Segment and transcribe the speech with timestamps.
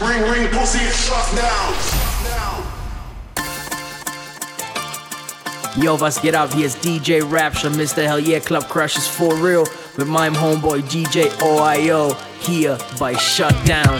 [0.00, 1.74] Ring, ring, pussy, shut down.
[5.82, 6.52] Yo, was geht ab?
[6.54, 8.02] Hier ist DJ Rapture, Mr.
[8.02, 9.64] Hell Yeah Club Crush ist for real
[9.96, 13.98] mit meinem Homeboy DJ OIO hier bei Shutdown.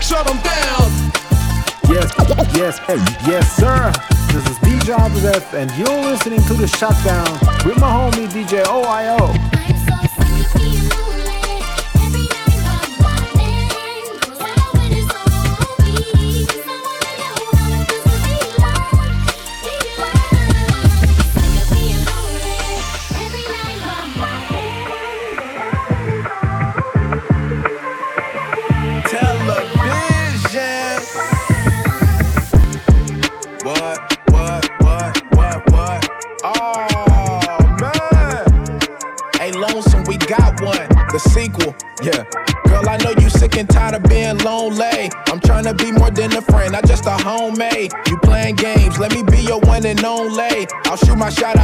[0.00, 1.12] Shut them down.
[1.90, 2.10] Yes,
[2.54, 2.80] yes,
[3.26, 3.92] yes, sir.
[4.28, 7.30] This is DJ Autodeath, and you're listening to the Shutdown
[7.66, 9.47] with my homie DJ OIO.
[51.28, 51.57] I'll shot,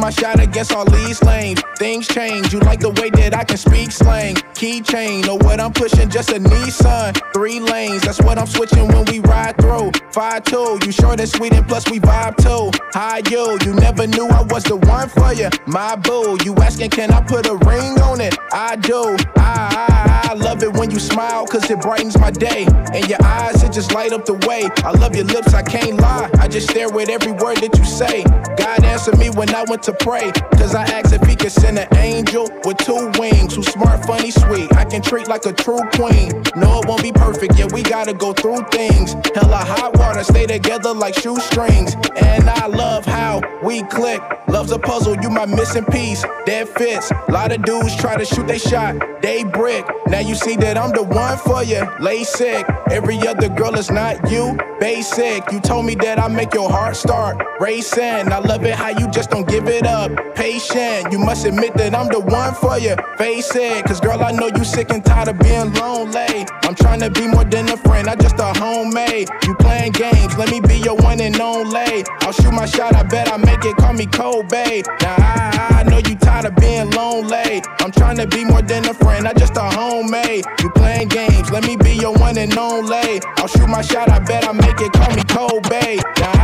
[0.00, 1.62] my shot against all these lanes.
[1.78, 4.34] Things change, you like the way that I can speak slang.
[4.54, 6.08] Keychain, know what I'm pushing?
[6.10, 7.20] Just a Nissan.
[7.32, 9.92] Three lanes, that's what I'm switching when we ride through.
[10.12, 12.76] Five two, you short and sweet and plus we vibe too.
[12.94, 15.48] Hi you, you never knew I was the one for you.
[15.66, 18.36] My boo, you asking can I put a ring on it?
[18.52, 19.16] I do.
[19.36, 22.66] I, I, I love it when you smile, cause it brightens my day.
[22.92, 24.68] And your eyes, it just light up the way.
[24.84, 26.30] I love your lips, I can't lie.
[26.38, 28.24] I just stare with every word that you say.
[28.56, 30.30] God answered me when I went to pray.
[30.52, 33.54] Cause I asked if he could send an angel with two wings.
[33.54, 34.74] Who's smart, funny, sweet.
[34.76, 36.42] I can treat like a true queen.
[36.56, 39.14] No, it won't be perfect, yeah, we gotta go through things.
[39.34, 41.94] Hella hot water, stay together like shoestrings.
[42.20, 44.20] And I love how we click.
[44.48, 46.22] Love's a puzzle, you my missing piece.
[46.46, 47.10] That fits.
[47.28, 49.84] Lot of dudes try to shoot they shot, they brick.
[50.08, 51.82] Now you see that I'm the one for you.
[52.00, 52.66] Lay sick.
[52.90, 54.58] Every other girl is not you.
[54.80, 55.50] Basic.
[55.52, 58.32] You told me that I make your heart start racing.
[58.32, 60.10] I love it how you just don't give it up.
[60.34, 61.12] Patient.
[61.12, 62.96] You must admit that I'm the one for you.
[63.18, 63.84] Face it.
[63.84, 66.46] Cause girl, I know you sick and tired of being lonely.
[66.62, 69.28] I'm trying to be more than a friend, not just a homemade.
[69.44, 72.04] You playing games, let me be your one and only.
[72.20, 73.76] I'll shoot my shot, I bet I make it.
[73.76, 74.82] Call me Kobe.
[75.02, 77.62] Now I, I know you tired of being lonely.
[77.80, 80.44] I'm trying to be more than a friend, not just a homemade.
[80.62, 83.20] You playing games, let me be your one and only.
[83.36, 84.92] I'll shoot my shot, I bet I make it.
[84.92, 85.96] Call me Kobe.
[86.18, 86.39] Now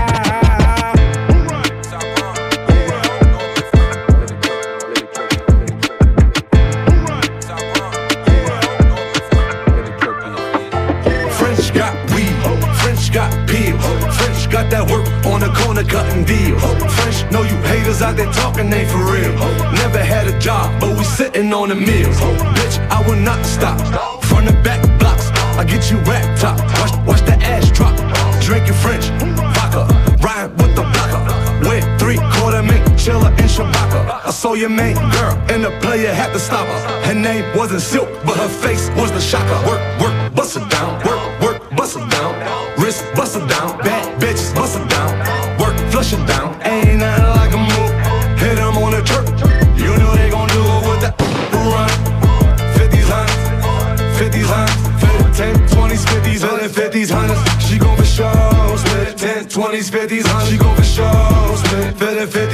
[15.76, 16.62] on corner cutting deals.
[16.94, 19.32] French know you haters out there talking ain't for real.
[19.72, 22.16] Never had a job, but we sitting on the meals.
[22.56, 23.78] Bitch, I will not stop.
[24.24, 26.58] Front the back blocks, I get you rap top.
[26.80, 27.94] Watch, watch the ass drop.
[28.40, 29.06] Drinking French,
[29.54, 29.86] vodka,
[30.22, 31.68] ride with the blocker.
[31.68, 34.24] Went three quarter mink, chiller in Shabaka.
[34.24, 37.06] I saw your main girl, and the player had to stop her.
[37.06, 39.58] Her name wasn't Silk, but her face was the shocker.
[39.68, 41.04] Work, work, bust it down.
[41.04, 42.34] Work, work, bust it down.
[42.78, 43.78] Wrist, bust it down.
[43.78, 44.05] Bad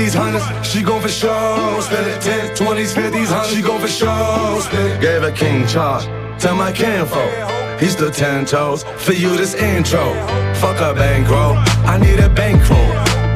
[0.03, 0.69] 50s, hundreds.
[0.69, 2.21] She gon' for sure split it.
[2.21, 3.55] 10, 20s, 50s, hundreds.
[3.55, 5.01] She gon' for split.
[5.01, 6.05] Gave a king charge.
[6.41, 7.81] Tell my kinfolk.
[7.81, 10.15] He's the ten toes for you this intro.
[10.55, 12.79] Fuck a bankroll, I need a bankroll.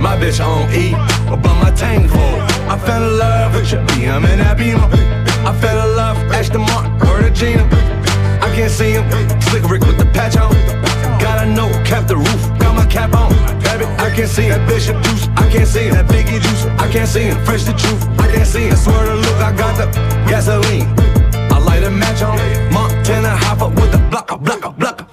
[0.01, 0.93] My bitch on E,
[1.29, 2.41] but my tank full.
[2.71, 4.89] I fell in love with your BM and that Beamer.
[5.49, 7.65] I fell in love, Aston Martin, word of Gina.
[8.41, 9.11] I can't see him,
[9.43, 10.53] slick Rick with the patch on.
[11.21, 13.56] Gotta know, cap the roof, got my cap on.
[13.67, 17.09] Baby, I can't see that Bishop Juice, I can't see that Biggie Juice, I can't
[17.09, 18.77] see him, fresh the truth, I can't see him.
[18.77, 19.87] Swear to look, I got the
[20.31, 20.87] gasoline.
[21.51, 22.39] I light a match on
[22.73, 25.07] Montana, hop up with the blocker, blocker, blocker.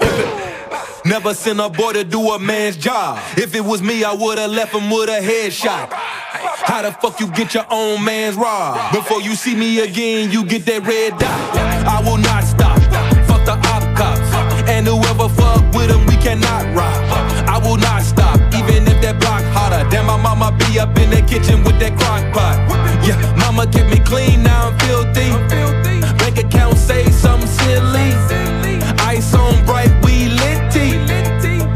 [1.06, 3.20] Never sent a boy to do a man's job.
[3.38, 5.92] If it was me, I would've left him with a headshot.
[5.92, 8.94] How the fuck you get your own man's rod?
[8.94, 11.58] Before you see me again, you get that red dot.
[11.86, 12.80] I will not stop.
[13.28, 14.22] Fuck the op cops.
[14.70, 17.03] And whoever fuck with them, we cannot rock.
[21.34, 22.58] Kitchen with that crock pot.
[23.08, 25.30] Yeah, mama kept me clean, now I'm filthy.
[26.20, 28.10] Bank account say something silly.
[29.14, 30.90] Ice on bright, we litty.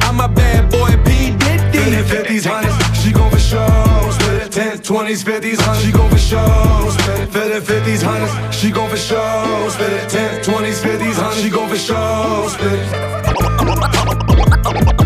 [0.05, 1.33] I'm a bad boy, P.
[1.41, 2.03] Diddy.
[2.05, 4.51] 50s, hundreds, she gon' for sure split it.
[4.51, 6.89] 10, 20s, 50s, hundreds, she gon' for show.
[6.91, 9.69] Spit it, fit it, 50s, hundreds, she gon' for show.
[9.69, 12.47] Spit it, 10, 20s, 50s, hundreds, she gon' for show.
[12.53, 12.73] Spit
[14.93, 14.96] it.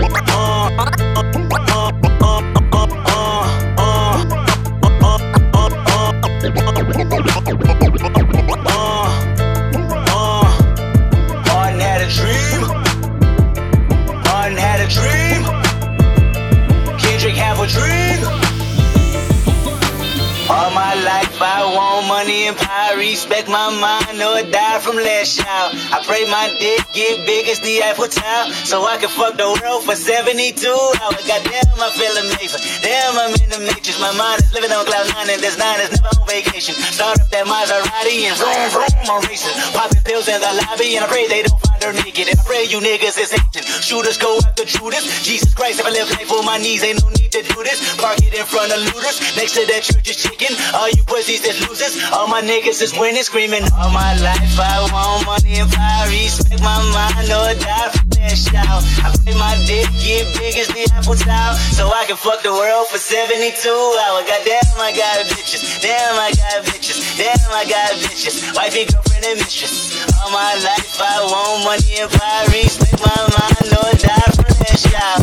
[23.12, 25.76] Respect my mind, or die from last child.
[25.92, 29.52] I pray my dick get big as the Eiffel Tower, so I can fuck the
[29.52, 31.20] world for 72 hours.
[31.28, 32.64] Goddamn, I feel amazing.
[32.80, 34.00] Damn, I'm in the matrix.
[34.00, 36.76] My mind is living on cloud nine, and this nine is never on vacation.
[36.96, 39.60] Start up that Maserati and vroom vroom, I'm racing.
[39.76, 42.30] Popping pills in the lobby, and I pray they don't her naked.
[42.30, 43.66] And I pray you niggas is ancient.
[43.66, 45.04] Shooters go after Judas.
[45.24, 47.80] Jesus Christ, if I live life on my knees, ain't no need to do this.
[47.98, 49.20] Park it in front of looters.
[49.36, 50.56] Next to that church is chicken.
[50.74, 51.98] All you pussies is losers.
[52.12, 53.64] All my niggas is winning, screaming.
[53.78, 56.08] All my life I want money and power.
[56.08, 58.84] Respect my mind or die for that shout.
[59.02, 61.56] I pray my dick get big as the Apple Tower.
[61.74, 64.26] So I can fuck the world for 72 hours.
[64.30, 65.82] Goddamn, I got bitches.
[65.82, 67.18] Damn, I got bitches.
[67.18, 68.54] Damn, I got bitches.
[68.56, 69.98] Wifey, girlfriend, and mistress.
[70.22, 72.46] All my life I want money and power.
[72.54, 75.22] Respect my mind or die for that shout.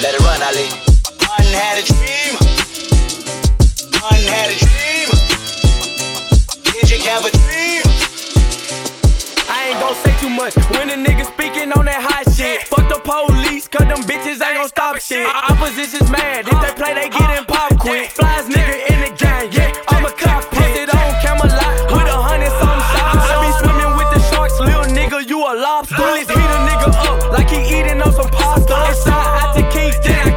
[0.00, 0.68] Let it run, Ali.
[1.28, 2.32] Martin had a dream.
[4.00, 5.08] Martin had a dream.
[6.64, 7.82] Kendrick have a dream.
[9.48, 11.23] I ain't gon' say too much when a nigga
[11.76, 12.62] on that hot shit.
[12.68, 15.26] Fuck the police, cause them bitches ain't gon' stop shit.
[15.26, 18.10] Opposition's mad, if they play, they getting pop quick.
[18.10, 20.86] Flies nigga in the gang, yeah, I'm a cockpit.
[20.86, 23.26] It on Camelot with a hundred some shots.
[23.30, 25.96] I be swimming with the sharks, little nigga, you a lobster.
[25.96, 28.74] Bullets heat a nigga up like he eating on some pasta.
[28.90, 30.33] Inside out to Kingston,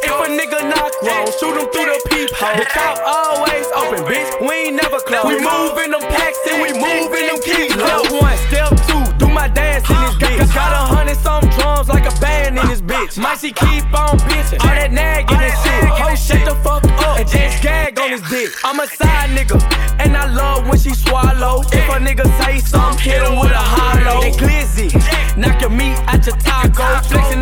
[0.00, 0.04] Migos.
[0.04, 2.56] If a nigga knock wrong, shoot him through the peephole.
[2.62, 5.24] The top always open, bitch, we ain't never close.
[5.24, 7.72] We move in them packs and we move in them keys.
[7.72, 10.54] Step one, step two, do my dance in this bitch.
[10.54, 13.18] Got a hundred some drums like a band in this bitch.
[13.18, 15.84] Might she keep on bitching, all that nagging and shit.
[15.88, 18.50] Ho, shut the fuck up and just gag on his dick.
[18.64, 19.58] I'm a side nigga,
[19.98, 21.62] and I love when she swallow.
[21.72, 24.20] If a nigga say something, hit him with a hollow.
[24.20, 24.92] They glizzy,
[25.36, 27.00] knock your meat out your taco.
[27.08, 27.41] Flexing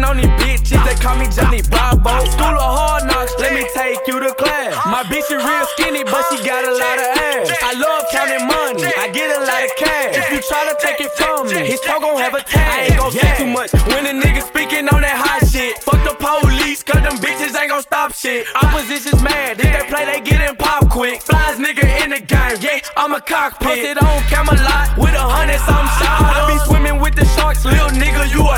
[1.01, 2.25] call me Johnny Bravo.
[2.29, 4.77] School of hard knocks, let me take you to class.
[4.87, 7.49] My bitch is real skinny, but she got a lot of ass.
[7.65, 10.15] I love counting money, I get a lot of cash.
[10.17, 12.61] If you try to take it from me, his toe gon' have a tag.
[12.61, 15.83] I ain't gon' say too much when a nigga speaking on that hot shit.
[15.83, 18.47] Fuck the police, cause them bitches ain't gon' stop shit.
[18.55, 21.23] Opposition's mad, if they play, they getting pop quick.
[21.23, 23.69] Flies nigga in the game, yeah, I'm a cockpit.
[23.69, 26.29] Posted on Camelot with a hundred some shots.
[26.29, 28.57] I be swimming with the sharks, little nigga, you a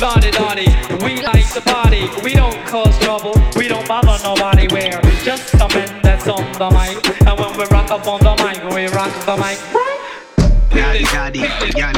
[0.00, 0.38] rosters.
[0.38, 0.68] Lottie
[1.02, 2.08] we like to party.
[2.22, 4.66] We don't cause trouble, we don't bother nobody.
[4.70, 6.96] We're just the men that's on the mic.
[7.26, 9.58] And when we rock up on the mic, we rock the mic.
[10.74, 11.97] Lottie daddy, the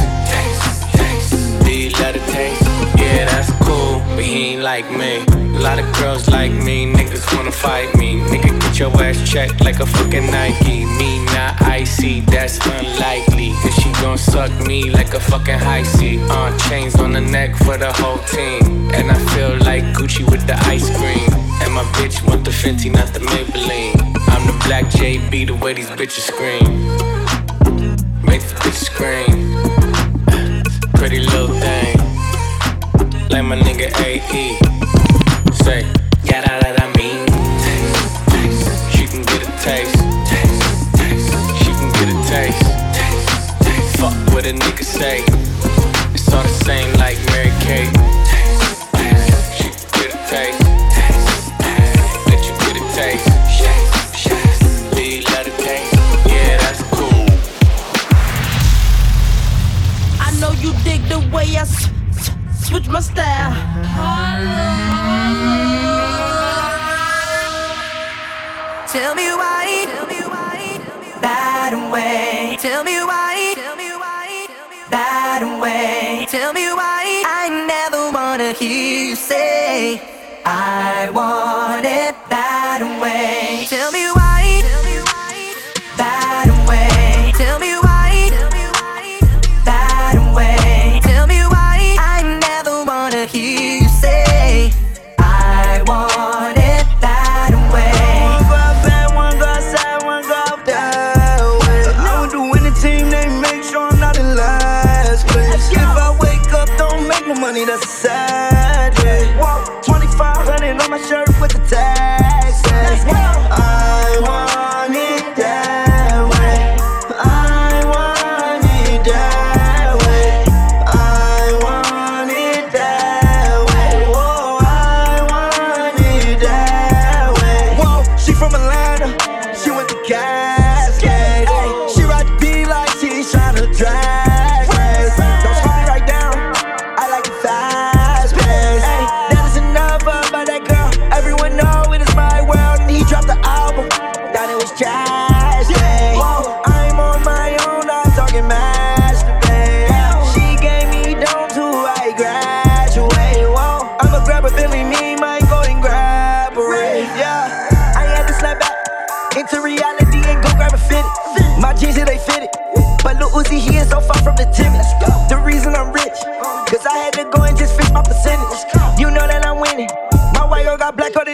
[4.61, 5.17] Like me.
[5.57, 8.19] A lot of girls like me, niggas wanna fight me.
[8.19, 10.85] Nigga, get your ass checked like a fucking Nike.
[10.85, 13.53] Me not icy, that's unlikely.
[13.61, 16.19] Cause she gon' suck me like a fucking high C.
[16.29, 18.91] Uh, chains on the neck for the whole team.
[18.93, 21.29] And I feel like Gucci with the ice cream.
[21.63, 23.95] And my bitch want the Fenty, not the Maybelline.
[24.29, 26.65] I'm the black JB, the way these bitches scream.
[28.23, 29.41] Make the bitches scream.
[30.93, 31.90] Pretty little thing.
[33.31, 34.57] Like my nigga AE.
[35.63, 35.85] Say,
[36.25, 37.25] yeah, that, that mean.
[37.63, 38.91] Taste, taste.
[38.91, 39.95] She can get a taste.
[40.99, 41.31] Taste.
[41.63, 43.97] She can get a taste.
[43.97, 45.40] Fuck what a nigga say.
[76.51, 77.23] Tell me why.
[77.25, 80.01] I never wanna hear you say
[80.43, 82.50] I want it that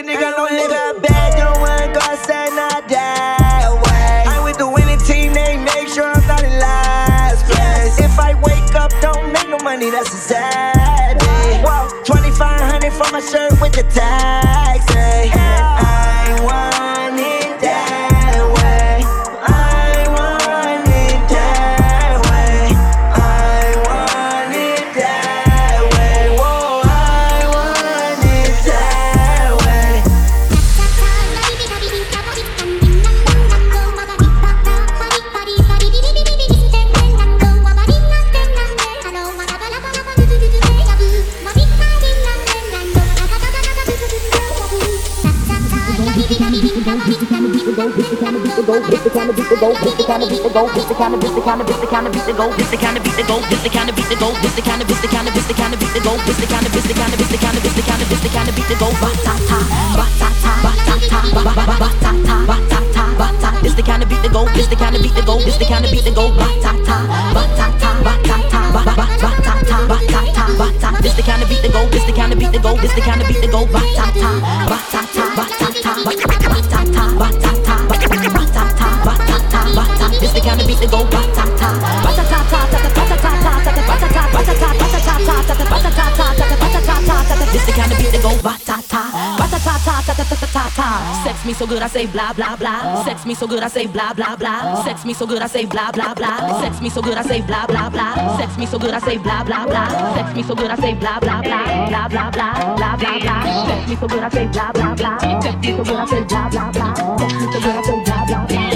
[0.02, 1.36] the nigga, no nigga bad.
[1.36, 4.24] Don't wanna go outside, not that way.
[4.30, 7.98] I'm with the winning team, they make sure I'm not in last place.
[7.98, 11.62] If I wake up, don't make no money, that's a sad day.
[11.64, 14.87] Whoa, 2500 for my shirt with the tags.
[50.48, 52.24] the go, this the kind of beat the kind of beat the kind of beat
[52.24, 54.16] the go, this the kind of beat the go, this the kind of beat the
[54.16, 56.00] go, this the kind of beat the kind of beat the kind of beat the
[56.00, 57.84] go, this the kind of beat the kind of beat the kind of beat the
[57.84, 59.58] kind of beat the kind of beat the go, ba ta ta,
[59.98, 63.04] ba ta ta, ba ta ta, ba ba ba ba ta ta, ba ta ta,
[63.18, 63.50] ba ta.
[63.60, 65.56] This the kind of beat the go, this the kind of beat the go, this
[65.58, 66.96] the kind of beat the go, ba ta ta,
[67.36, 70.66] ba ta ta, ba ta ta, ba ba ba ta ta, ba ta ta, ba
[70.80, 70.88] ta.
[71.02, 72.94] This the kind of beat the go, this the kind of beat the go, this
[72.96, 74.30] the kind of beat the go, ba ta ta,
[74.64, 76.37] ba ta ta, ba ta ta, ba ta.
[80.76, 80.78] Batata.
[80.78, 81.08] This the kind of
[81.48, 82.46] beat that go, batata, batata,
[83.08, 83.94] batata, batata,
[84.28, 84.98] batata, batata, batata,
[86.38, 87.52] batata, batata, batata.
[87.52, 88.57] This the kind of beat that go, batata, batata,
[90.52, 91.24] batata, batata.
[91.24, 93.04] Sex me so good I say blah blah blah.
[93.04, 94.84] Sex me so good I say blah blah blah.
[94.84, 96.60] Sex me so good I say blah blah blah.
[96.62, 98.36] Sex me so good I say blah blah blah.
[98.38, 100.14] Sex me so good I say blah blah blah.
[100.14, 101.88] Sex me so good I say blah blah blah.
[101.88, 103.66] Blah blah blah blah blah blah.
[103.68, 105.18] Sex me so good I say blah blah blah.
[105.42, 106.94] Sex me so good I say blah blah blah.
[107.18, 108.68] Sex me so good I say blah blah blah.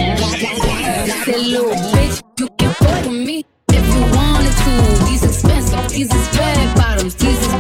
[1.25, 4.73] Say little bitch, you can fuck with me if you wanted to.
[5.07, 7.52] These expensive, these is red bottoms, these is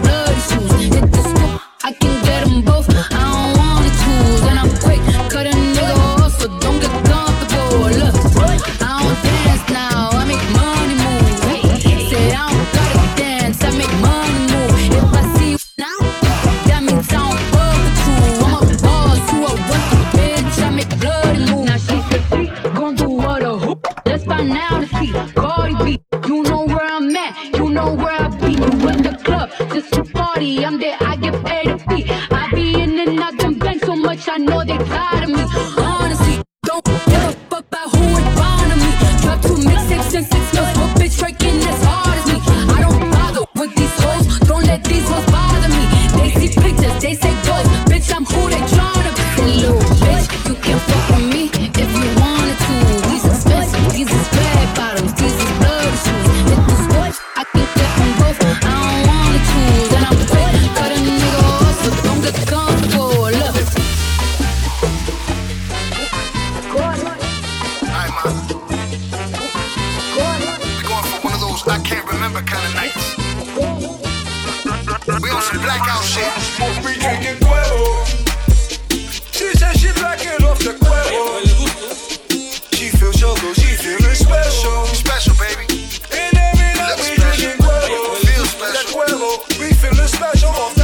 [89.58, 90.50] We feeling special.
[90.50, 90.81] off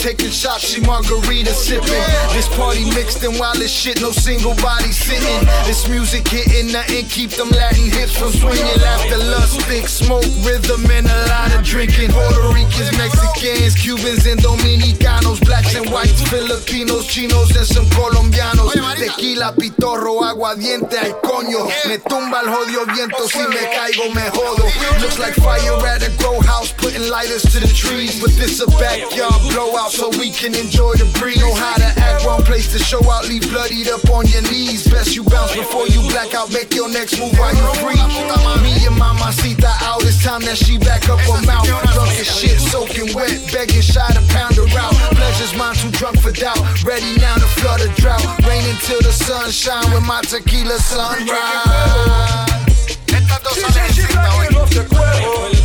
[0.00, 0.64] taking shots.
[0.64, 2.04] She margarita sipping.
[2.32, 4.00] This party mixed and wild as shit.
[4.00, 5.40] No single body sitting.
[5.68, 7.06] This music hitting nothing.
[7.06, 8.80] Keep them Latin hips from swinging.
[8.80, 12.10] Laughter, lust, thick smoke, rhythm, and a lot of drinking.
[12.10, 18.39] Puerto Ricans, Mexicans, Cubans, and Dominicanos, blacks and whites, Filipinos, Chinos, and some Colombianos.
[19.40, 21.66] Tequila, pitorro, aguardiente al coño.
[21.88, 23.26] Me tumba el jodido viento.
[23.26, 24.64] Si me caigo, me jodo.
[25.00, 28.20] Looks like fire at a grow house, putting lighters to the trees.
[28.20, 31.40] But this a backyard blowout, so we can enjoy the breeze.
[31.40, 34.86] Know how to act, wrong place to show out, leave bloodied up on your knees.
[34.86, 37.96] Best you bounce before you black out, make your next move while you free.
[38.60, 41.64] Me and Mamacita out, it's time that she back up her mouth.
[41.64, 44.92] Drunk as shit, soaking wet, begging shy to pound her out.
[45.16, 46.60] Pleasure's mine, too drunk for doubt.
[46.84, 48.20] Ready now to flood a drought.
[48.44, 51.30] Rain until the sun shine with my tequila sunrise.
[53.06, 55.59] Estas dos She en she cinta hoy.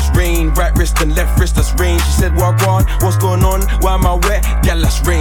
[0.00, 1.98] This rain, right wrist and left wrist, that's rain.
[1.98, 2.84] She said, What on?
[3.00, 3.62] What's going on?
[3.80, 4.44] Why am I wet?
[4.64, 5.19] Yeah, that's rain.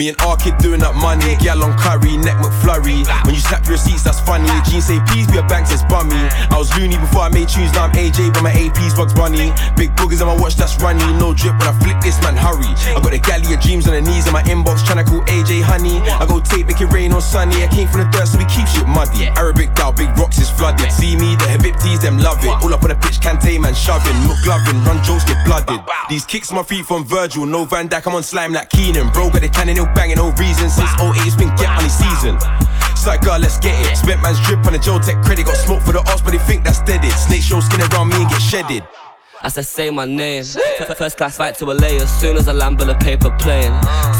[0.00, 3.04] Me and R kid doing up money, gal on curry, neck McFlurry.
[3.26, 4.48] When you slap your receipts, that's funny.
[4.64, 6.16] Jeans say please be a bank says bummy.
[6.48, 9.52] I was loony before I made tunes, now I'm AJ, but my AP's Bugs Bunny.
[9.76, 11.04] Big boogers on my watch, that's runny.
[11.20, 12.72] No drip when I flick this man, hurry.
[12.96, 15.60] I got the galley of dreams on the knees in my inbox, tryna call AJ
[15.68, 16.00] honey.
[16.16, 17.60] I go tape, make it rain on sunny.
[17.60, 19.28] I came from the dirt, so we keep shit muddy.
[19.36, 20.88] Arabic down, big rocks is flooded.
[20.96, 22.48] See me, the Habibtis, them love it.
[22.64, 25.84] All up on the pitch, Kante man shoving, milk gloving, run jokes get blooded.
[26.08, 29.12] These kicks my feet from Virgil, no Van Dijk, I'm on slime like Keenan.
[29.12, 30.70] Bro, got the cannon, he'll banging, no reason.
[30.70, 32.36] Since 08, it's been get money season.
[32.92, 33.96] It's like, girl, let's get it.
[33.96, 35.46] Spent man's drip on the Joe Tech credit.
[35.46, 37.12] Got smoke for the odds, but they think that's dead it.
[37.12, 38.84] Snake show skin around me and get shedded.
[39.42, 40.44] As I say my name,
[40.80, 43.72] F- first class flight to LA as soon as I land on the paper plane.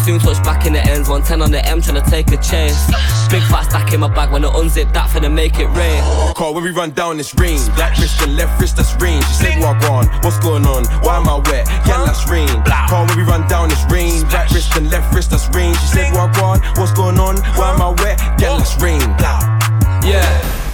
[0.05, 2.87] Soon touch back in the ends, 110 on the M trying to take a chase.
[3.29, 6.03] Big fat stack in my bag when I unzip that finna make it rain.
[6.35, 7.67] Call when we run down this range.
[7.77, 9.23] Black wrist and left wrist, that's range.
[9.27, 10.07] She said, What on?
[10.25, 10.87] What's going on?
[11.05, 11.69] Why am I wet?
[11.85, 12.49] Yeah, that's rain.
[12.89, 14.25] Call when we run down this range.
[14.31, 15.77] Black wrist and left wrist, that's range.
[15.81, 16.61] She said, What on?
[16.81, 17.37] What's going on?
[17.61, 18.19] Why am I wet?
[18.41, 19.05] Yeah, that's rain.
[20.01, 20.70] Yeah.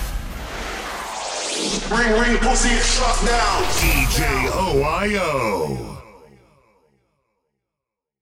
[1.88, 3.62] Ring, ring, pussy, shut down.
[3.78, 5.85] DJ OIO.